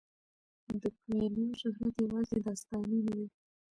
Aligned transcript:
د 0.81 0.83
کویلیو 0.99 1.57
شهرت 1.61 1.95
یوازې 2.05 2.37
داستاني 2.45 2.99
نه 3.07 3.13
دی. 3.19 3.27